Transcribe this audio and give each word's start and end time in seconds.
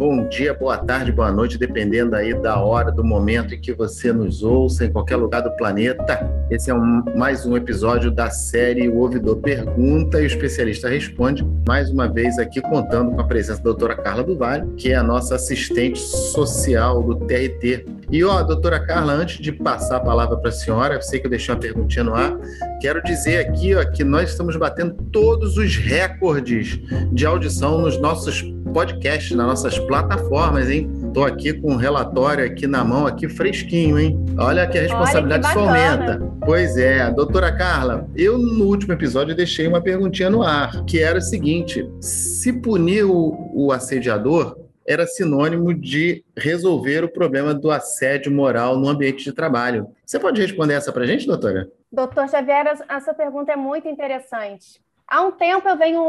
bom 0.00 0.26
dia, 0.26 0.54
boa 0.54 0.78
tarde, 0.78 1.12
boa 1.12 1.30
noite, 1.30 1.58
dependendo 1.58 2.16
aí 2.16 2.32
da 2.32 2.58
hora, 2.58 2.90
do 2.90 3.04
momento 3.04 3.54
em 3.54 3.60
que 3.60 3.70
você 3.70 4.10
nos 4.10 4.42
ouça, 4.42 4.86
em 4.86 4.90
qualquer 4.90 5.16
lugar 5.16 5.42
do 5.42 5.54
planeta. 5.56 6.26
Esse 6.50 6.70
é 6.70 6.74
um, 6.74 7.04
mais 7.14 7.44
um 7.44 7.54
episódio 7.54 8.10
da 8.10 8.30
série 8.30 8.88
O 8.88 8.96
Ouvidor 8.96 9.36
Pergunta 9.36 10.18
e 10.18 10.22
o 10.22 10.26
Especialista 10.26 10.88
Responde, 10.88 11.46
mais 11.68 11.90
uma 11.90 12.08
vez 12.08 12.38
aqui 12.38 12.62
contando 12.62 13.14
com 13.14 13.20
a 13.20 13.24
presença 13.24 13.58
da 13.58 13.64
doutora 13.64 13.94
Carla 13.94 14.24
do 14.24 14.38
Vale, 14.38 14.72
que 14.74 14.90
é 14.90 14.96
a 14.96 15.02
nossa 15.02 15.34
assistente 15.34 15.98
social 15.98 17.02
do 17.02 17.16
TRT. 17.26 17.84
E, 18.10 18.24
ó, 18.24 18.42
doutora 18.42 18.80
Carla, 18.80 19.12
antes 19.12 19.38
de 19.38 19.52
passar 19.52 19.96
a 19.96 20.00
palavra 20.00 20.38
para 20.38 20.48
a 20.48 20.52
senhora, 20.52 20.94
eu 20.94 21.02
sei 21.02 21.20
que 21.20 21.26
eu 21.26 21.30
deixei 21.30 21.54
uma 21.54 21.60
perguntinha 21.60 22.04
no 22.04 22.14
ar, 22.14 22.38
quero 22.80 23.02
dizer 23.02 23.46
aqui 23.46 23.74
ó, 23.74 23.84
que 23.84 24.02
nós 24.02 24.30
estamos 24.30 24.56
batendo 24.56 24.94
todos 25.12 25.58
os 25.58 25.76
recordes 25.76 26.80
de 27.12 27.26
audição 27.26 27.82
nos 27.82 28.00
nossos 28.00 28.42
podcasts, 28.72 29.36
nas 29.36 29.46
nossas 29.46 29.78
plataformas, 29.78 30.70
hein? 30.70 30.90
Estou 31.06 31.24
aqui 31.24 31.52
com 31.52 31.72
um 31.72 31.76
relatório 31.76 32.44
aqui 32.44 32.66
na 32.66 32.84
mão, 32.84 33.06
aqui 33.06 33.28
fresquinho, 33.28 33.98
hein? 33.98 34.18
Olha 34.38 34.66
que 34.66 34.78
a 34.78 34.82
responsabilidade 34.82 35.46
Olha, 35.46 35.54
que 35.54 35.60
só 35.60 35.68
aumenta. 35.68 36.32
Pois 36.44 36.76
é, 36.76 37.10
doutora 37.10 37.56
Carla, 37.56 38.08
eu 38.16 38.38
no 38.38 38.64
último 38.64 38.92
episódio 38.92 39.34
deixei 39.34 39.66
uma 39.66 39.82
perguntinha 39.82 40.30
no 40.30 40.42
ar, 40.42 40.84
que 40.84 41.02
era 41.02 41.18
o 41.18 41.22
seguinte: 41.22 41.88
se 42.00 42.52
punir 42.52 43.04
o, 43.04 43.50
o 43.54 43.72
assediador 43.72 44.56
era 44.86 45.06
sinônimo 45.06 45.72
de 45.72 46.24
resolver 46.36 47.04
o 47.04 47.12
problema 47.12 47.54
do 47.54 47.70
assédio 47.70 48.32
moral 48.32 48.76
no 48.76 48.88
ambiente 48.88 49.24
de 49.24 49.32
trabalho. 49.32 49.88
Você 50.04 50.18
pode 50.18 50.40
responder 50.40 50.74
essa 50.74 50.92
para 50.92 51.04
a 51.04 51.06
gente, 51.06 51.26
doutora? 51.26 51.68
Doutor 51.92 52.28
Xavier, 52.28 52.76
a 52.88 53.00
sua 53.00 53.14
pergunta 53.14 53.52
é 53.52 53.56
muito 53.56 53.88
interessante. 53.88 54.80
Há 55.06 55.22
um 55.22 55.32
tempo 55.32 55.68
eu 55.68 55.76
venho 55.76 56.02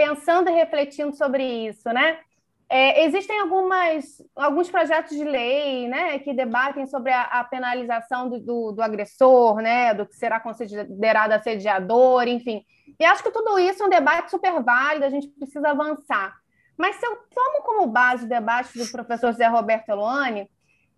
pensando 0.00 0.48
e 0.48 0.52
refletindo 0.54 1.14
sobre 1.14 1.44
isso, 1.68 1.92
né? 1.92 2.18
É, 2.70 3.04
existem 3.04 3.38
algumas, 3.38 4.22
alguns 4.34 4.70
projetos 4.70 5.14
de 5.14 5.24
lei 5.24 5.88
né, 5.88 6.18
que 6.20 6.32
debatem 6.32 6.86
sobre 6.86 7.12
a, 7.12 7.22
a 7.24 7.44
penalização 7.44 8.30
do, 8.30 8.38
do, 8.38 8.72
do, 8.72 8.80
agressor, 8.80 9.56
né, 9.56 9.92
do 9.92 10.06
que 10.06 10.14
será 10.14 10.40
considerado 10.40 11.32
assediador, 11.32 12.28
enfim. 12.28 12.64
E 12.98 13.04
acho 13.04 13.22
que 13.22 13.30
tudo 13.32 13.58
isso 13.58 13.82
é 13.82 13.86
um 13.86 13.90
debate 13.90 14.30
super 14.30 14.62
válido, 14.62 15.04
a 15.04 15.10
gente 15.10 15.26
precisa 15.26 15.70
avançar. 15.70 16.34
Mas 16.78 16.96
se 16.96 17.04
eu 17.04 17.16
tomo 17.34 17.62
como 17.62 17.86
base 17.88 18.24
o 18.24 18.28
debate 18.28 18.78
do 18.78 18.90
professor 18.90 19.32
Zé 19.32 19.48
Roberto 19.48 19.88
Eloane, 19.88 20.48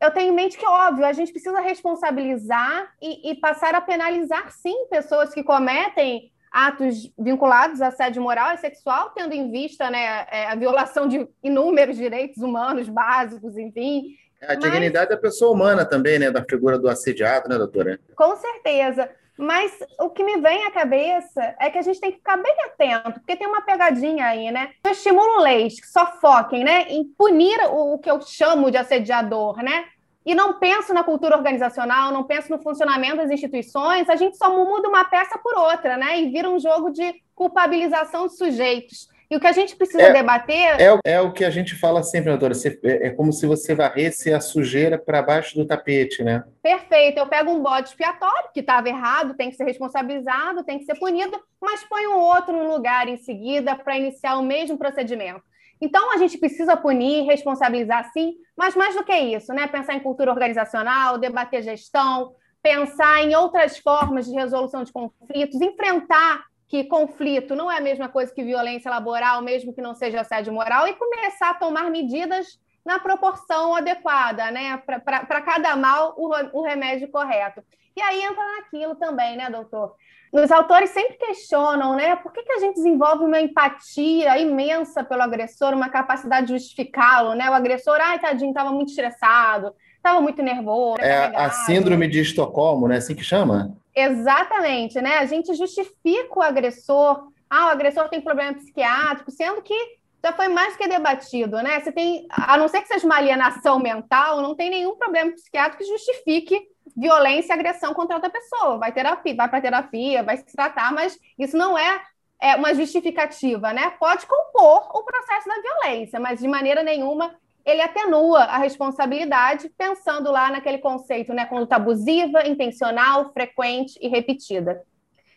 eu 0.01 0.11
tenho 0.13 0.33
em 0.33 0.37
mente 0.37 0.59
que, 0.59 0.67
óbvio, 0.67 1.07
a 1.07 1.13
gente 1.13 1.33
precisa 1.33 1.61
responsabilizar 1.61 2.93
e, 3.01 3.31
e 3.31 3.35
passar 3.37 3.75
a 3.75 3.81
penalizar, 3.81 4.53
sim, 4.53 4.87
pessoas 4.89 5.33
que 5.33 5.43
cometem 5.43 6.32
atos 6.53 7.11
vinculados 7.19 7.81
a 7.81 7.89
assédio 7.89 8.23
moral 8.23 8.55
e 8.55 8.59
sexual, 8.59 9.11
tendo 9.11 9.33
em 9.33 9.51
vista 9.51 9.91
né, 9.91 10.27
é, 10.31 10.47
a 10.47 10.55
violação 10.55 11.09
de 11.09 11.27
inúmeros 11.43 11.97
direitos 11.97 12.43
humanos 12.43 12.89
básicos, 12.89 13.57
enfim. 13.57 14.17
A 14.43 14.55
dignidade 14.55 15.11
Mas... 15.11 15.17
da 15.17 15.23
pessoa 15.23 15.53
humana 15.53 15.85
também, 15.85 16.19
né? 16.19 16.31
Da 16.31 16.45
figura 16.45 16.79
do 16.79 16.89
assediado, 16.89 17.49
né, 17.49 17.57
doutora? 17.57 17.99
Com 18.17 18.37
certeza. 18.37 19.09
Mas 19.39 19.73
o 19.99 20.11
que 20.11 20.23
me 20.23 20.39
vem 20.39 20.67
à 20.67 20.71
cabeça 20.71 21.55
é 21.59 21.71
que 21.71 21.79
a 21.79 21.83
gente 21.83 22.01
tem 22.01 22.11
que 22.11 22.19
ficar 22.19 22.37
bem 22.37 22.55
atento, 22.65 23.21
porque 23.21 23.37
tem 23.37 23.47
uma 23.47 23.63
pegadinha 23.63 24.27
aí, 24.27 24.51
né? 24.51 24.71
Eu 24.85 24.93
estimulo 24.93 25.41
leis 25.41 25.81
que 25.81 25.87
só 25.87 26.07
foquem 26.21 26.63
né, 26.63 26.83
em 26.89 27.05
punir 27.05 27.59
o, 27.71 27.95
o 27.95 27.99
que 27.99 28.11
eu 28.11 28.21
chamo 28.21 28.71
de 28.71 28.77
assediador, 28.77 29.57
né? 29.63 29.87
E 30.25 30.35
não 30.35 30.55
penso 30.59 30.95
na 30.95 31.03
cultura 31.03 31.37
organizacional, 31.37 32.13
não 32.13 32.25
penso 32.25 32.51
no 32.51 32.63
funcionamento 32.63 33.17
das 33.17 33.31
instituições, 33.31 34.09
a 34.09 34.17
gente 34.17 34.37
só 34.37 34.51
muda 34.51 34.89
uma 34.89 35.05
peça 35.05 35.39
por 35.39 35.57
outra, 35.57 35.97
né? 35.97 36.21
E 36.21 36.31
vira 36.31 36.49
um 36.49 36.59
jogo 36.59 36.91
de 36.91 37.15
culpabilização 37.35 38.27
de 38.27 38.37
sujeitos. 38.37 39.09
E 39.33 39.37
o 39.37 39.41
que 39.41 39.47
a 39.47 39.53
gente 39.53 39.75
precisa 39.75 40.03
é, 40.03 40.13
debater. 40.13 40.79
É, 40.79 41.01
é, 41.07 41.21
o 41.23 41.33
que 41.33 41.43
a 41.43 41.49
gente 41.49 41.75
fala 41.75 42.03
sempre, 42.03 42.29
doutora. 42.29 42.53
Você, 42.53 42.79
é, 42.85 43.07
é 43.07 43.11
como 43.11 43.33
se 43.33 43.47
você 43.47 43.75
varresse 43.75 44.31
a 44.31 44.41
sujeira 44.41 44.99
para 44.99 45.23
baixo 45.23 45.57
do 45.57 45.67
tapete, 45.67 46.23
né? 46.23 46.45
Perfeito. 46.63 47.17
Eu 47.17 47.27
pego 47.27 47.51
um 47.51 47.63
bode 47.63 47.89
expiatório, 47.89 48.51
que 48.53 48.61
estava 48.61 48.91
errado, 48.91 49.33
tem 49.33 49.49
que 49.49 49.57
ser 49.57 49.65
responsabilizado, 49.65 50.65
tem 50.65 50.79
que 50.79 50.85
ser 50.85 50.97
punido, 50.97 51.41
mas 51.59 51.83
põe 51.85 52.07
um 52.09 52.19
outro 52.19 52.53
no 52.53 52.71
lugar 52.71 53.09
em 53.09 53.17
seguida 53.17 53.75
para 53.75 53.97
iniciar 53.97 54.37
o 54.37 54.43
mesmo 54.43 54.77
procedimento. 54.77 55.43
Então, 55.83 56.13
a 56.13 56.17
gente 56.17 56.39
precisa 56.39 56.77
punir, 56.77 57.25
responsabilizar 57.25 58.09
sim, 58.13 58.37
mas 58.57 58.77
mais 58.77 58.95
do 58.95 59.03
que 59.03 59.13
isso, 59.13 59.53
né? 59.53 59.67
Pensar 59.67 59.95
em 59.95 60.01
cultura 60.01 60.31
organizacional, 60.31 61.19
debater 61.19 61.61
gestão, 61.61 62.37
pensar 62.63 63.25
em 63.25 63.35
outras 63.35 63.77
formas 63.79 64.27
de 64.27 64.33
resolução 64.33 64.85
de 64.85 64.93
conflitos, 64.93 65.61
enfrentar 65.61 66.45
que 66.69 66.85
conflito 66.85 67.57
não 67.57 67.69
é 67.69 67.79
a 67.79 67.81
mesma 67.81 68.09
coisa 68.09 68.33
que 68.33 68.45
violência 68.45 68.89
laboral, 68.89 69.43
mesmo 69.43 69.75
que 69.75 69.83
não 69.83 69.93
seja 69.93 70.21
assédio 70.21 70.53
moral, 70.53 70.87
e 70.87 70.95
começar 70.95 71.51
a 71.51 71.55
tomar 71.55 71.91
medidas 71.91 72.61
na 72.85 73.01
proporção 73.01 73.75
adequada, 73.75 74.53
né? 74.53 74.77
Para 74.77 75.43
cada 75.43 75.75
mal, 75.75 76.15
o, 76.17 76.61
o 76.61 76.63
remédio 76.63 77.11
correto. 77.11 77.61
E 77.97 78.01
aí 78.01 78.23
entra 78.23 78.45
naquilo 78.57 78.95
também, 78.95 79.37
né, 79.37 79.51
doutor? 79.51 79.97
Os 80.33 80.51
autores 80.51 80.89
sempre 80.91 81.19
questionam, 81.19 81.95
né? 81.95 82.17
Por 82.17 82.33
que, 82.33 82.43
que 82.43 82.53
a 82.53 82.59
gente 82.59 82.77
desenvolve 82.77 83.23
uma 83.23 83.39
empatia 83.39 84.39
imensa 84.39 85.05
pelo 85.05 85.21
agressor, 85.21 85.75
uma 85.75 85.91
capacidade 85.91 86.47
de 86.47 86.55
justificá-lo, 86.55 87.35
né? 87.35 87.51
O 87.51 87.53
agressor, 87.53 87.99
ai, 88.01 88.19
tadinho, 88.19 88.49
estava 88.49 88.73
muito 88.73 88.89
estressado, 88.89 89.75
estava 89.95 90.23
muito 90.23 90.43
nervoso. 90.43 91.03
É 91.03 91.37
a 91.37 91.51
síndrome 91.51 92.09
de 92.09 92.21
Estocolmo, 92.21 92.89
né? 92.89 92.97
Assim 92.97 93.15
que 93.15 93.23
chama? 93.23 93.77
Exatamente, 93.95 94.99
né? 95.03 95.19
A 95.19 95.27
gente 95.27 95.53
justifica 95.55 96.39
o 96.39 96.43
agressor. 96.43 97.29
Ah, 97.51 97.67
o 97.67 97.71
agressor 97.71 98.09
tem 98.09 98.23
problema 98.23 98.55
psiquiátrico, 98.55 99.31
sendo 99.31 99.61
que 99.61 99.77
já 100.25 100.33
foi 100.33 100.49
mais 100.49 100.77
que 100.77 100.89
debatido, 100.89 101.57
né? 101.59 101.79
Você 101.79 101.93
tem, 101.93 102.27
a 102.31 102.57
não 102.57 102.69
ser 102.69 102.81
que 102.81 102.89
seja 102.89 103.05
uma 103.05 103.17
alienação 103.17 103.79
mental, 103.79 104.41
não 104.41 104.55
tem 104.55 104.71
nenhum 104.71 104.97
problema 104.97 105.33
psiquiátrico 105.33 105.83
que 105.83 105.91
justifique 105.91 106.72
violência 106.97 107.53
e 107.53 107.59
agressão 107.59 107.95
contra 107.95 108.17
outra 108.17 108.31
pessoa. 108.31 108.79
Vai 108.79 108.93
terapia, 108.93 109.35
vai 109.35 109.49
para 109.49 109.61
terapia, 109.61 110.23
vai 110.23 110.37
se 110.37 110.45
tratar, 110.45 110.93
mas 110.93 111.19
isso 111.39 111.57
não 111.57 111.77
é, 111.77 112.01
é 112.41 112.57
uma 112.57 112.75
justificativa, 112.75 113.73
né? 113.73 113.91
Pode 113.99 114.27
compor 114.27 114.91
o 114.95 115.05
processo 115.05 115.49
da 115.49 115.61
violência, 115.61 116.21
mas 116.21 116.41
de 116.41 116.49
maneira 116.49 116.83
nenhuma 116.83 117.35
ele 117.65 117.81
atenua 117.81 118.41
a 118.41 118.59
responsabilidade, 118.59 119.71
pensando 119.79 120.31
lá 120.31 120.51
naquele 120.51 120.79
conceito, 120.79 121.33
né? 121.33 121.47
Conduta 121.47 121.77
abusiva, 121.77 122.47
intencional, 122.47 123.33
frequente 123.33 123.99
e 124.01 124.09
repetida. 124.09 124.83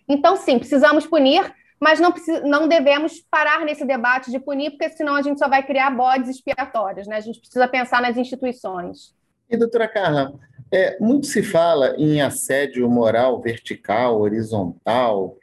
Então, 0.08 0.36
sim, 0.36 0.58
precisamos 0.58 1.06
punir, 1.06 1.54
mas 1.80 2.00
não, 2.00 2.14
não 2.44 2.68
devemos 2.68 3.22
parar 3.30 3.64
nesse 3.64 3.86
debate 3.86 4.32
de 4.32 4.40
punir, 4.40 4.72
porque 4.72 4.90
senão 4.90 5.16
a 5.16 5.22
gente 5.22 5.40
só 5.40 5.48
vai 5.48 5.64
criar 5.64 5.92
bodes 5.92 6.30
expiatórios, 6.30 7.08
né? 7.08 7.18
A 7.18 7.22
gente 7.22 7.40
precisa 7.40 7.68
pensar 7.68 8.02
nas 8.02 8.18
instituições. 8.18 9.16
E, 9.50 9.56
doutora 9.56 9.88
Carla, 9.88 10.34
é, 10.72 10.98
muito 11.00 11.28
se 11.28 11.44
fala 11.44 11.96
em 11.98 12.22
assédio 12.22 12.90
moral 12.90 13.42
vertical, 13.42 14.20
horizontal. 14.20 15.38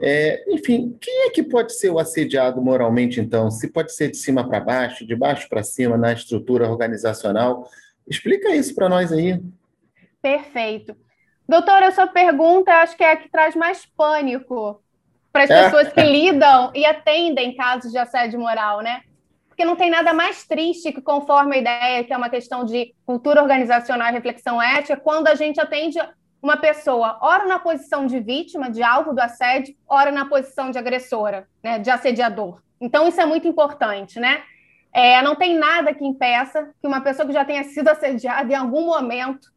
É, 0.00 0.44
enfim, 0.48 0.96
quem 1.00 1.26
é 1.26 1.30
que 1.30 1.42
pode 1.42 1.74
ser 1.74 1.90
o 1.90 1.98
assediado 1.98 2.60
moralmente, 2.60 3.20
então? 3.20 3.50
Se 3.50 3.72
pode 3.72 3.94
ser 3.94 4.10
de 4.10 4.16
cima 4.16 4.46
para 4.46 4.60
baixo, 4.60 5.06
de 5.06 5.16
baixo 5.16 5.48
para 5.48 5.62
cima, 5.62 5.96
na 5.96 6.12
estrutura 6.12 6.68
organizacional? 6.68 7.68
Explica 8.06 8.54
isso 8.54 8.74
para 8.74 8.88
nós 8.88 9.12
aí. 9.12 9.40
Perfeito. 10.20 10.96
Doutora, 11.48 11.88
a 11.88 11.92
sua 11.92 12.06
pergunta 12.06 12.72
acho 12.82 12.96
que 12.96 13.04
é 13.04 13.12
a 13.12 13.16
que 13.16 13.30
traz 13.30 13.54
mais 13.54 13.86
pânico 13.86 14.82
para 15.32 15.44
as 15.44 15.50
é. 15.50 15.64
pessoas 15.64 15.92
que 15.92 16.02
lidam 16.02 16.72
e 16.74 16.84
atendem 16.84 17.54
casos 17.56 17.92
de 17.92 17.98
assédio 17.98 18.38
moral, 18.38 18.80
né? 18.80 19.02
Porque 19.56 19.64
não 19.64 19.74
tem 19.74 19.88
nada 19.88 20.12
mais 20.12 20.46
triste 20.46 20.92
que, 20.92 21.00
conforme 21.00 21.56
a 21.56 21.58
ideia, 21.58 22.04
que 22.04 22.12
é 22.12 22.16
uma 22.16 22.28
questão 22.28 22.62
de 22.62 22.94
cultura 23.06 23.40
organizacional 23.40 24.10
e 24.10 24.12
reflexão 24.12 24.60
ética, 24.60 25.00
quando 25.00 25.28
a 25.28 25.34
gente 25.34 25.58
atende 25.58 25.98
uma 26.42 26.58
pessoa, 26.58 27.16
ora 27.22 27.46
na 27.46 27.58
posição 27.58 28.06
de 28.06 28.20
vítima, 28.20 28.70
de 28.70 28.82
alvo 28.82 29.14
do 29.14 29.18
assédio, 29.18 29.74
ora 29.88 30.12
na 30.12 30.26
posição 30.26 30.70
de 30.70 30.76
agressora, 30.76 31.48
né, 31.62 31.78
de 31.78 31.88
assediador. 31.88 32.60
Então, 32.78 33.08
isso 33.08 33.18
é 33.18 33.24
muito 33.24 33.48
importante, 33.48 34.20
né? 34.20 34.42
É, 34.92 35.22
não 35.22 35.34
tem 35.34 35.56
nada 35.56 35.94
que 35.94 36.04
impeça 36.04 36.74
que 36.78 36.86
uma 36.86 37.00
pessoa 37.00 37.26
que 37.26 37.32
já 37.32 37.44
tenha 37.44 37.64
sido 37.64 37.88
assediada 37.88 38.52
em 38.52 38.56
algum 38.56 38.84
momento 38.84 39.50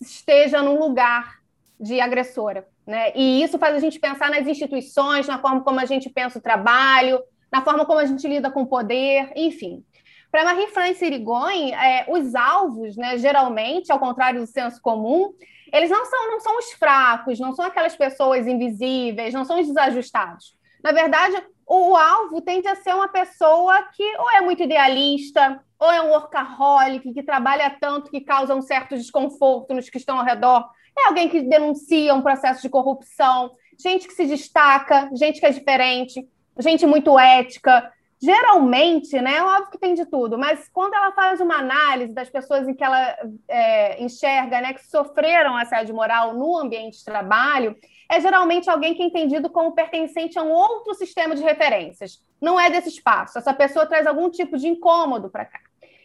esteja 0.00 0.62
num 0.62 0.80
lugar 0.80 1.38
de 1.78 2.00
agressora, 2.00 2.66
né? 2.84 3.12
E 3.14 3.40
isso 3.40 3.56
faz 3.56 3.76
a 3.76 3.78
gente 3.78 4.00
pensar 4.00 4.30
nas 4.30 4.48
instituições, 4.48 5.28
na 5.28 5.38
forma 5.38 5.60
como 5.62 5.78
a 5.78 5.84
gente 5.84 6.10
pensa 6.10 6.40
o 6.40 6.42
trabalho, 6.42 7.22
na 7.54 7.62
forma 7.62 7.86
como 7.86 8.00
a 8.00 8.04
gente 8.04 8.26
lida 8.26 8.50
com 8.50 8.62
o 8.62 8.66
poder, 8.66 9.30
enfim. 9.36 9.84
Para 10.28 10.42
Marie-France 10.42 11.04
Irigoyen, 11.04 11.72
é, 11.72 12.04
os 12.08 12.34
alvos, 12.34 12.96
né, 12.96 13.16
geralmente, 13.16 13.92
ao 13.92 14.00
contrário 14.00 14.40
do 14.40 14.46
senso 14.48 14.82
comum, 14.82 15.32
eles 15.72 15.88
não 15.88 16.04
são, 16.04 16.32
não 16.32 16.40
são 16.40 16.58
os 16.58 16.72
fracos, 16.72 17.38
não 17.38 17.54
são 17.54 17.64
aquelas 17.64 17.94
pessoas 17.94 18.48
invisíveis, 18.48 19.32
não 19.32 19.44
são 19.44 19.60
os 19.60 19.68
desajustados. 19.68 20.56
Na 20.82 20.90
verdade, 20.90 21.40
o, 21.64 21.92
o 21.92 21.96
alvo 21.96 22.40
tende 22.40 22.66
a 22.66 22.74
ser 22.74 22.92
uma 22.92 23.06
pessoa 23.06 23.84
que 23.92 24.02
ou 24.18 24.28
é 24.32 24.40
muito 24.40 24.64
idealista, 24.64 25.60
ou 25.78 25.92
é 25.92 26.02
um 26.02 26.10
workaholic, 26.10 27.14
que 27.14 27.22
trabalha 27.22 27.70
tanto 27.80 28.10
que 28.10 28.20
causa 28.20 28.52
um 28.52 28.62
certo 28.62 28.96
desconforto 28.96 29.72
nos 29.72 29.88
que 29.88 29.98
estão 29.98 30.18
ao 30.18 30.24
redor. 30.24 30.68
É 30.98 31.06
alguém 31.06 31.28
que 31.28 31.40
denuncia 31.40 32.12
um 32.14 32.22
processo 32.22 32.62
de 32.62 32.68
corrupção, 32.68 33.52
gente 33.78 34.08
que 34.08 34.14
se 34.14 34.26
destaca, 34.26 35.08
gente 35.14 35.38
que 35.38 35.46
é 35.46 35.50
diferente 35.50 36.28
gente 36.62 36.86
muito 36.86 37.18
ética, 37.18 37.90
geralmente, 38.20 39.20
né? 39.20 39.42
Óbvio 39.42 39.70
que 39.70 39.78
tem 39.78 39.94
de 39.94 40.06
tudo, 40.06 40.38
mas 40.38 40.68
quando 40.72 40.94
ela 40.94 41.12
faz 41.12 41.40
uma 41.40 41.56
análise 41.56 42.12
das 42.12 42.30
pessoas 42.30 42.66
em 42.66 42.74
que 42.74 42.82
ela 42.82 43.16
é, 43.48 44.02
enxerga, 44.02 44.60
né, 44.60 44.72
que 44.72 44.86
sofreram 44.86 45.56
assédio 45.56 45.94
moral 45.94 46.32
no 46.32 46.56
ambiente 46.58 46.98
de 46.98 47.04
trabalho, 47.04 47.76
é 48.10 48.20
geralmente 48.20 48.70
alguém 48.70 48.94
que 48.94 49.02
é 49.02 49.06
entendido 49.06 49.50
como 49.50 49.72
pertencente 49.72 50.38
a 50.38 50.42
um 50.42 50.50
outro 50.50 50.94
sistema 50.94 51.34
de 51.34 51.42
referências. 51.42 52.18
Não 52.40 52.58
é 52.58 52.70
desse 52.70 52.88
espaço. 52.88 53.38
Essa 53.38 53.52
pessoa 53.52 53.86
traz 53.86 54.06
algum 54.06 54.30
tipo 54.30 54.56
de 54.56 54.68
incômodo 54.68 55.28
para 55.28 55.44
cá. 55.44 55.60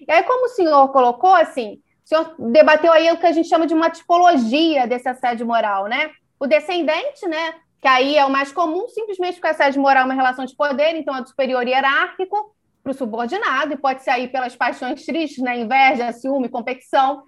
E 0.06 0.12
aí, 0.12 0.24
como 0.24 0.46
o 0.46 0.50
senhor 0.50 0.90
colocou, 0.90 1.34
assim, 1.34 1.82
o 2.04 2.08
senhor 2.08 2.36
debateu 2.52 2.92
aí 2.92 3.12
o 3.12 3.18
que 3.18 3.26
a 3.26 3.32
gente 3.32 3.48
chama 3.48 3.68
de 3.68 3.74
uma 3.74 3.90
tipologia 3.90 4.88
desse 4.88 5.08
assédio 5.08 5.46
moral, 5.46 5.88
né? 5.88 6.12
O 6.40 6.48
descendente, 6.48 7.28
né? 7.28 7.56
Que 7.82 7.88
aí 7.88 8.18
é 8.18 8.26
o 8.26 8.30
mais 8.30 8.52
comum, 8.52 8.88
simplesmente 8.90 9.36
porque 9.36 9.48
assédio 9.48 9.82
moral 9.82 10.04
é 10.04 10.06
uma 10.06 10.14
relação 10.14 10.46
de 10.46 10.56
poder, 10.56 10.96
então 10.96 11.16
é 11.16 11.22
do 11.22 11.30
superior 11.30 11.66
hierárquico 11.66 12.54
para 12.84 12.92
o 12.92 12.96
subordinado, 12.96 13.74
e 13.74 13.78
pode 13.78 14.04
ser 14.04 14.12
aí 14.12 14.28
pelas 14.28 14.56
paixões 14.56 15.06
tristes, 15.06 15.44
né? 15.44 15.58
Inveja, 15.60 16.12
ciúme, 16.12 16.50
competição, 16.50 17.24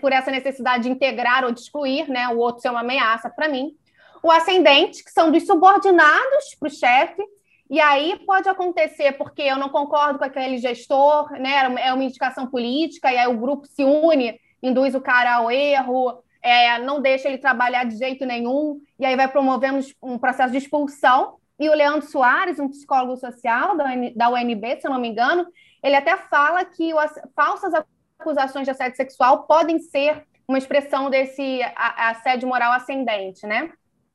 por 0.00 0.12
essa 0.12 0.30
necessidade 0.30 0.84
de 0.84 0.90
integrar 0.90 1.44
ou 1.44 1.52
de 1.52 1.60
excluir, 1.60 2.08
né? 2.08 2.28
O 2.28 2.38
outro 2.38 2.62
ser 2.62 2.70
uma 2.70 2.80
ameaça 2.80 3.28
para 3.28 3.48
mim. 3.48 3.76
O 4.22 4.30
ascendente, 4.30 5.04
que 5.04 5.10
são 5.10 5.30
dos 5.30 5.46
subordinados 5.46 6.54
para 6.58 6.68
o 6.68 6.70
chefe, 6.70 7.22
e 7.70 7.80
aí 7.80 8.18
pode 8.26 8.48
acontecer 8.48 9.12
porque 9.12 9.42
eu 9.42 9.56
não 9.56 9.68
concordo 9.68 10.18
com 10.18 10.24
aquele 10.24 10.58
gestor, 10.58 11.30
né? 11.32 11.76
É 11.80 11.92
uma 11.92 12.04
indicação 12.04 12.46
política, 12.46 13.12
e 13.12 13.18
aí 13.18 13.28
o 13.28 13.38
grupo 13.38 13.66
se 13.66 13.84
une, 13.84 14.40
induz 14.62 14.94
o 14.94 15.00
cara 15.00 15.36
ao 15.36 15.50
erro, 15.50 16.22
é, 16.42 16.78
não 16.78 17.00
deixa 17.00 17.28
ele 17.28 17.38
trabalhar 17.38 17.84
de 17.84 17.96
jeito 17.96 18.24
nenhum, 18.24 18.80
e 18.98 19.04
aí 19.04 19.16
vai 19.16 19.28
promovendo 19.28 19.84
um 20.02 20.18
processo 20.18 20.52
de 20.52 20.58
expulsão. 20.58 21.36
E 21.58 21.68
o 21.68 21.74
Leandro 21.74 22.06
Soares, 22.06 22.60
um 22.60 22.68
psicólogo 22.68 23.16
social 23.16 23.76
da, 23.76 24.30
UNB, 24.30 24.80
se 24.80 24.86
eu 24.86 24.92
não 24.92 25.00
me 25.00 25.08
engano, 25.08 25.46
ele 25.82 25.96
até 25.96 26.16
fala 26.16 26.64
que 26.64 26.94
o, 26.94 26.98
falsas 27.34 27.72
acusações 28.18 28.64
de 28.64 28.70
assédio 28.70 28.96
sexual 28.96 29.44
podem 29.44 29.78
ser 29.78 30.24
uma 30.46 30.58
expressão 30.58 31.10
desse 31.10 31.60
assédio 31.76 32.48
moral 32.48 32.72
ascendente, 32.72 33.46
né? 33.46 33.70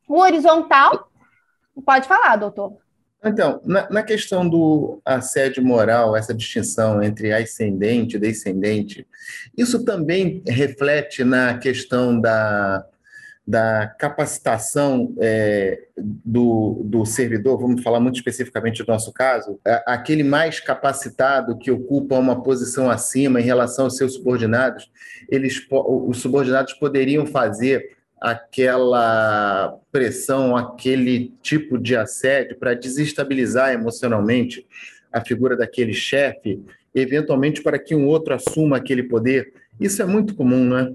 O 0.08 0.20
horizontal, 0.20 1.10
pode 1.86 2.08
falar, 2.08 2.36
doutor. 2.38 2.78
Então, 3.26 3.62
na, 3.64 3.90
na, 3.90 4.04
questão 4.04 4.48
do 4.48 5.02
assédio 5.06 5.64
moral, 5.64 6.16
essa 6.16 6.34
distinção 6.34 7.02
entre 7.02 7.32
ascendente 7.32 8.18
e 8.18 8.20
descendente, 8.20 9.08
isso 9.58 9.86
também 9.86 10.44
reflete 10.46 11.24
na 11.24 11.58
questão 11.58 12.20
da, 12.20 12.86
da 13.46 13.88
capacitação 13.88 15.14
é, 15.20 15.84
do, 15.98 16.82
do 16.84 17.06
servidor, 17.06 17.60
vamos 17.60 17.84
falar 17.84 18.00
muito 18.00 18.16
especificamente 18.16 18.84
do 18.84 18.92
nosso 18.92 19.12
caso, 19.14 19.60
aquele 19.86 20.24
mais 20.24 20.60
capacitado 20.60 21.58
que 21.58 21.72
ocupa 21.72 22.18
uma 22.18 22.42
posição 22.42 22.90
acima 22.90 23.40
em 23.40 23.44
relação 23.44 23.86
aos 23.86 23.98
seus 23.98 24.16
subordinados, 24.16 24.90
eles, 25.30 25.66
os 25.70 26.18
subordinados 26.20 26.74
poderiam 26.74 27.26
fazer 27.26 27.98
aquela 28.24 29.78
pressão, 29.92 30.56
aquele 30.56 31.34
tipo 31.42 31.78
de 31.78 31.94
assédio 31.94 32.58
para 32.58 32.74
desestabilizar 32.74 33.74
emocionalmente 33.74 34.66
a 35.12 35.20
figura 35.20 35.58
daquele 35.58 35.94
chefe, 35.94 36.64
eventualmente 36.96 37.62
para 37.62 37.78
que 37.78 37.94
um 37.94 38.08
outro 38.08 38.34
assuma 38.34 38.78
aquele 38.78 39.04
poder. 39.04 39.54
Isso 39.78 40.02
é 40.02 40.06
muito 40.06 40.36
comum, 40.36 40.64
não 40.64 40.78
é? 40.80 40.94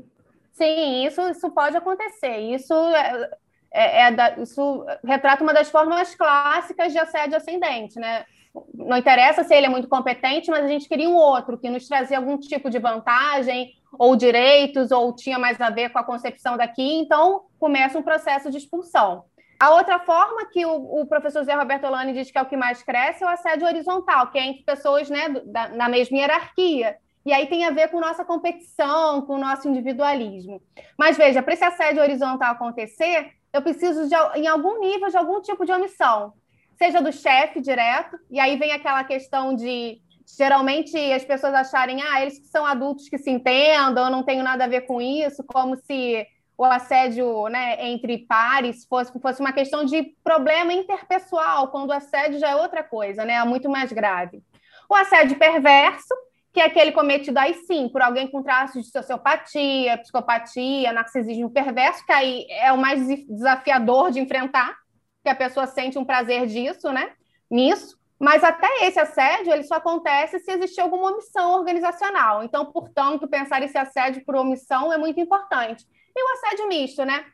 Sim, 0.54 1.06
isso, 1.06 1.20
isso 1.28 1.50
pode 1.50 1.76
acontecer. 1.76 2.38
Isso 2.38 2.72
é, 2.72 3.30
é, 3.70 4.00
é 4.04 4.10
da, 4.10 4.38
isso 4.38 4.86
retrata 5.04 5.42
uma 5.42 5.52
das 5.52 5.70
formas 5.70 6.14
clássicas 6.14 6.92
de 6.92 6.98
assédio 6.98 7.36
ascendente, 7.36 8.00
né? 8.00 8.24
Não 8.72 8.96
interessa 8.96 9.44
se 9.44 9.54
ele 9.54 9.66
é 9.66 9.68
muito 9.68 9.86
competente, 9.86 10.50
mas 10.50 10.64
a 10.64 10.68
gente 10.68 10.88
queria 10.88 11.10
um 11.10 11.14
outro 11.14 11.58
que 11.58 11.68
nos 11.68 11.86
trazia 11.86 12.16
algum 12.16 12.38
tipo 12.38 12.70
de 12.70 12.78
vantagem 12.78 13.74
ou 13.92 14.16
direitos, 14.16 14.90
ou 14.90 15.14
tinha 15.14 15.38
mais 15.38 15.60
a 15.60 15.70
ver 15.70 15.90
com 15.90 15.98
a 15.98 16.04
concepção 16.04 16.56
daqui, 16.56 16.98
então 16.98 17.42
começa 17.58 17.98
um 17.98 18.02
processo 18.02 18.50
de 18.50 18.58
expulsão. 18.58 19.24
A 19.60 19.70
outra 19.70 19.98
forma 19.98 20.46
que 20.46 20.64
o, 20.64 21.00
o 21.00 21.06
professor 21.06 21.42
Zé 21.42 21.54
Roberto 21.54 21.84
Olani 21.84 22.12
diz 22.12 22.30
que 22.30 22.38
é 22.38 22.42
o 22.42 22.46
que 22.46 22.56
mais 22.56 22.82
cresce 22.82 23.24
é 23.24 23.26
o 23.26 23.30
assédio 23.30 23.66
horizontal, 23.66 24.30
que 24.30 24.38
é 24.38 24.46
entre 24.46 24.62
pessoas 24.62 25.10
né, 25.10 25.28
da, 25.46 25.68
na 25.68 25.88
mesma 25.88 26.16
hierarquia. 26.16 26.96
E 27.26 27.32
aí 27.32 27.46
tem 27.46 27.64
a 27.64 27.70
ver 27.70 27.88
com 27.88 28.00
nossa 28.00 28.24
competição, 28.24 29.22
com 29.22 29.34
o 29.34 29.38
nosso 29.38 29.68
individualismo. 29.68 30.62
Mas 30.96 31.16
veja, 31.16 31.42
para 31.42 31.54
esse 31.54 31.64
assédio 31.64 32.00
horizontal 32.00 32.52
acontecer, 32.52 33.32
eu 33.52 33.60
preciso 33.60 34.08
de, 34.08 34.14
em 34.38 34.46
algum 34.46 34.78
nível 34.78 35.08
de 35.08 35.16
algum 35.16 35.40
tipo 35.40 35.66
de 35.66 35.72
omissão, 35.72 36.32
seja 36.76 37.02
do 37.02 37.12
chefe 37.12 37.60
direto, 37.60 38.16
e 38.30 38.38
aí 38.38 38.56
vem 38.56 38.72
aquela 38.72 39.02
questão 39.02 39.54
de 39.54 40.00
geralmente 40.36 40.96
as 41.12 41.24
pessoas 41.24 41.54
acharem, 41.54 42.02
ah, 42.02 42.22
eles 42.22 42.38
que 42.38 42.46
são 42.46 42.66
adultos 42.66 43.08
que 43.08 43.18
se 43.18 43.30
entendam, 43.30 44.04
eu 44.04 44.10
não 44.10 44.22
tenho 44.22 44.42
nada 44.42 44.64
a 44.64 44.68
ver 44.68 44.82
com 44.82 45.00
isso, 45.00 45.44
como 45.44 45.76
se 45.76 46.26
o 46.56 46.64
assédio 46.64 47.48
né, 47.48 47.86
entre 47.86 48.18
pares 48.26 48.84
fosse, 48.84 49.16
fosse 49.20 49.40
uma 49.40 49.52
questão 49.52 49.84
de 49.84 50.02
problema 50.24 50.72
interpessoal, 50.72 51.68
quando 51.68 51.90
o 51.90 51.92
assédio 51.92 52.40
já 52.40 52.50
é 52.50 52.56
outra 52.56 52.82
coisa, 52.82 53.24
né, 53.24 53.34
é 53.34 53.44
muito 53.44 53.70
mais 53.70 53.92
grave. 53.92 54.42
O 54.90 54.94
assédio 54.94 55.38
perverso, 55.38 56.14
que 56.52 56.60
é 56.60 56.64
aquele 56.64 56.90
cometido 56.90 57.38
aí 57.38 57.54
sim, 57.54 57.88
por 57.88 58.02
alguém 58.02 58.26
com 58.28 58.42
traços 58.42 58.84
de 58.84 58.90
sociopatia, 58.90 59.98
psicopatia, 59.98 60.92
narcisismo 60.92 61.50
perverso, 61.50 62.04
que 62.04 62.12
aí 62.12 62.46
é 62.50 62.72
o 62.72 62.78
mais 62.78 63.06
desafiador 63.28 64.10
de 64.10 64.18
enfrentar, 64.18 64.74
que 65.22 65.28
a 65.28 65.34
pessoa 65.34 65.66
sente 65.66 65.98
um 65.98 66.04
prazer 66.04 66.46
disso, 66.46 66.90
né? 66.90 67.10
Nisso. 67.50 67.97
Mas 68.18 68.42
até 68.42 68.66
esse 68.86 68.98
assédio 68.98 69.52
ele 69.52 69.62
só 69.62 69.76
acontece 69.76 70.40
se 70.40 70.50
existir 70.50 70.80
alguma 70.80 71.12
omissão 71.12 71.52
organizacional. 71.52 72.42
Então, 72.42 72.66
portanto, 72.66 73.28
pensar 73.28 73.62
esse 73.62 73.78
assédio 73.78 74.24
por 74.24 74.34
omissão 74.34 74.92
é 74.92 74.98
muito 74.98 75.20
importante. 75.20 75.86
E 76.16 76.22
o 76.22 76.32
assédio 76.32 76.66
misto, 76.66 77.04
né? 77.04 77.24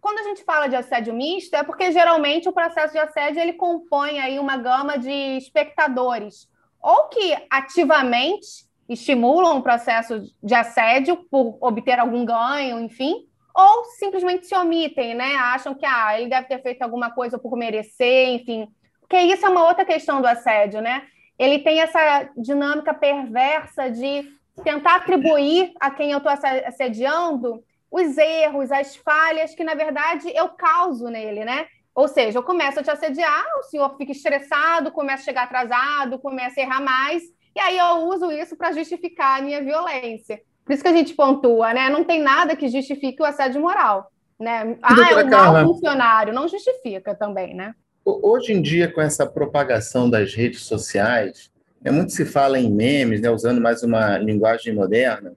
Quando 0.00 0.18
a 0.20 0.22
gente 0.22 0.42
fala 0.42 0.68
de 0.68 0.74
assédio 0.74 1.12
misto, 1.12 1.54
é 1.54 1.62
porque 1.62 1.92
geralmente 1.92 2.48
o 2.48 2.52
processo 2.52 2.94
de 2.94 2.98
assédio 2.98 3.40
ele 3.40 3.52
compõe 3.52 4.18
aí 4.18 4.38
uma 4.38 4.56
gama 4.56 4.98
de 4.98 5.36
espectadores, 5.36 6.48
ou 6.80 7.08
que 7.08 7.36
ativamente 7.50 8.66
estimulam 8.88 9.58
o 9.58 9.62
processo 9.62 10.22
de 10.42 10.54
assédio 10.54 11.16
por 11.30 11.56
obter 11.60 12.00
algum 12.00 12.24
ganho, 12.24 12.80
enfim, 12.80 13.28
ou 13.54 13.84
simplesmente 13.84 14.46
se 14.46 14.56
omitem, 14.56 15.14
né? 15.14 15.34
Acham 15.34 15.74
que 15.74 15.84
ah, 15.84 16.18
ele 16.18 16.30
deve 16.30 16.48
ter 16.48 16.62
feito 16.62 16.82
alguma 16.82 17.10
coisa 17.10 17.38
por 17.38 17.54
merecer, 17.54 18.30
enfim 18.30 18.66
porque 19.12 19.26
isso 19.26 19.44
é 19.44 19.48
uma 19.50 19.68
outra 19.68 19.84
questão 19.84 20.22
do 20.22 20.26
assédio, 20.26 20.80
né? 20.80 21.02
Ele 21.38 21.58
tem 21.58 21.82
essa 21.82 22.30
dinâmica 22.34 22.94
perversa 22.94 23.90
de 23.90 24.26
tentar 24.64 24.96
atribuir 24.96 25.70
a 25.78 25.90
quem 25.90 26.12
eu 26.12 26.16
estou 26.16 26.32
assediando 26.32 27.62
os 27.90 28.16
erros, 28.16 28.72
as 28.72 28.96
falhas 28.96 29.54
que, 29.54 29.62
na 29.62 29.74
verdade, 29.74 30.32
eu 30.34 30.48
causo 30.48 31.08
nele, 31.10 31.44
né? 31.44 31.66
Ou 31.94 32.08
seja, 32.08 32.38
eu 32.38 32.42
começo 32.42 32.80
a 32.80 32.82
te 32.82 32.90
assediar, 32.90 33.44
o 33.60 33.64
senhor 33.64 33.94
fica 33.98 34.12
estressado, 34.12 34.90
começa 34.90 35.20
a 35.20 35.24
chegar 35.26 35.42
atrasado, 35.42 36.18
começa 36.18 36.58
a 36.58 36.62
errar 36.62 36.80
mais, 36.80 37.22
e 37.54 37.60
aí 37.60 37.76
eu 37.76 38.08
uso 38.08 38.32
isso 38.32 38.56
para 38.56 38.72
justificar 38.72 39.40
a 39.40 39.42
minha 39.42 39.62
violência. 39.62 40.40
Por 40.64 40.72
isso 40.72 40.82
que 40.82 40.88
a 40.88 40.96
gente 40.96 41.12
pontua, 41.12 41.74
né? 41.74 41.90
Não 41.90 42.02
tem 42.02 42.22
nada 42.22 42.56
que 42.56 42.66
justifique 42.66 43.20
o 43.20 43.26
assédio 43.26 43.60
moral. 43.60 44.10
Né? 44.40 44.78
Ah, 44.82 44.94
é 45.10 45.22
um 45.22 45.28
mau 45.28 45.66
funcionário, 45.66 46.32
não 46.32 46.48
justifica 46.48 47.14
também, 47.14 47.54
né? 47.54 47.74
Hoje 48.04 48.52
em 48.52 48.60
dia, 48.60 48.90
com 48.90 49.00
essa 49.00 49.24
propagação 49.24 50.10
das 50.10 50.34
redes 50.34 50.62
sociais, 50.62 51.50
é 51.84 51.90
muito 51.90 52.12
se 52.12 52.24
fala 52.24 52.58
em 52.58 52.70
memes, 52.70 53.20
né, 53.20 53.30
usando 53.30 53.60
mais 53.60 53.82
uma 53.82 54.18
linguagem 54.18 54.74
moderna, 54.74 55.34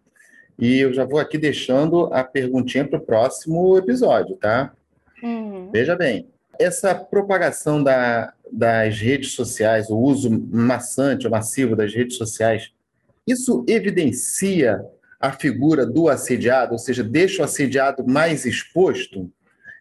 e 0.58 0.80
eu 0.80 0.94
já 0.94 1.06
vou 1.06 1.20
aqui 1.20 1.38
deixando 1.38 2.06
a 2.14 2.24
perguntinha 2.24 2.88
para 2.88 2.98
o 2.98 3.06
próximo 3.06 3.78
episódio, 3.78 4.36
tá? 4.38 4.74
Uhum. 5.22 5.70
Veja 5.72 5.96
bem, 5.96 6.28
essa 6.60 6.96
propagação 6.96 7.84
da, 7.84 8.34
das 8.52 9.00
redes 9.00 9.34
sociais, 9.34 9.90
o 9.90 9.98
uso 9.98 10.30
maçante 10.30 11.28
ou 11.28 11.32
massivo 11.32 11.76
das 11.76 11.94
redes 11.94 12.18
sociais, 12.18 12.72
isso 13.28 13.66
evidencia 13.68 14.84
a 15.20 15.32
figura 15.32 15.86
do 15.86 16.08
assediado, 16.08 16.74
ou 16.74 16.80
seja, 16.80 17.04
deixa 17.04 17.42
o 17.42 17.46
assediado 17.46 18.08
mais 18.08 18.46
exposto? 18.46 19.32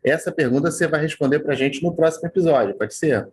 Essa 0.04 0.30
pergunta 0.30 0.70
você 0.70 0.86
vai 0.86 1.00
responder 1.00 1.40
para 1.40 1.54
a 1.54 1.56
gente 1.56 1.82
no 1.82 1.94
próximo 1.94 2.28
episódio, 2.28 2.74
pode 2.74 2.94
ser? 2.94 3.26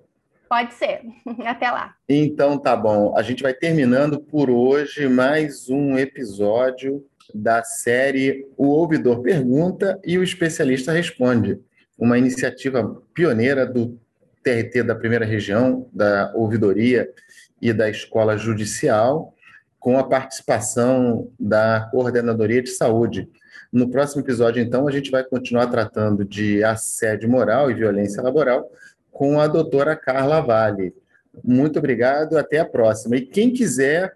Pode 0.47 0.73
ser. 0.73 1.01
Até 1.45 1.69
lá. 1.69 1.93
Então 2.07 2.57
tá 2.57 2.77
bom. 2.77 3.13
A 3.17 3.21
gente 3.21 3.43
vai 3.43 3.53
terminando 3.53 4.21
por 4.21 4.49
hoje 4.49 5.09
mais 5.09 5.69
um 5.69 5.97
episódio 5.97 7.05
da 7.35 7.61
série 7.61 8.47
O 8.57 8.67
Ouvidor 8.67 9.21
Pergunta 9.21 9.99
e 10.05 10.17
o 10.17 10.23
Especialista 10.23 10.93
Responde, 10.93 11.59
uma 11.99 12.17
iniciativa 12.17 13.01
pioneira 13.13 13.65
do 13.65 13.99
TRT 14.41 14.83
da 14.83 14.95
Primeira 14.95 15.25
Região, 15.25 15.89
da 15.91 16.31
Ouvidoria 16.33 17.09
e 17.61 17.73
da 17.73 17.89
Escola 17.89 18.37
Judicial, 18.37 19.35
com 19.77 19.97
a 19.97 20.03
participação 20.03 21.31
da 21.37 21.89
Coordenadoria 21.91 22.61
de 22.61 22.69
Saúde. 22.69 23.29
No 23.71 23.89
próximo 23.89 24.21
episódio, 24.21 24.61
então, 24.61 24.87
a 24.87 24.91
gente 24.91 25.09
vai 25.09 25.23
continuar 25.23 25.65
tratando 25.67 26.25
de 26.25 26.61
assédio 26.63 27.29
moral 27.29 27.71
e 27.71 27.73
violência 27.73 28.21
laboral 28.21 28.69
com 29.09 29.39
a 29.39 29.47
doutora 29.47 29.95
Carla 29.95 30.41
Vale. 30.41 30.93
Muito 31.43 31.79
obrigado, 31.79 32.37
até 32.37 32.59
a 32.59 32.65
próxima. 32.65 33.15
E 33.15 33.21
quem 33.21 33.53
quiser, 33.53 34.13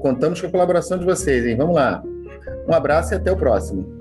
Contamos 0.00 0.40
com 0.40 0.46
a 0.46 0.50
colaboração 0.50 0.98
de 0.98 1.04
vocês, 1.04 1.44
hein? 1.46 1.56
Vamos 1.56 1.74
lá. 1.74 2.02
Um 2.68 2.74
abraço 2.74 3.14
e 3.14 3.16
até 3.16 3.30
o 3.30 3.36
próximo. 3.36 3.95